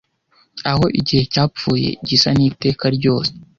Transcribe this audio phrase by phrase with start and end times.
[0.71, 3.31] Aho igihe cyapfuye gisa n'iteka ryose,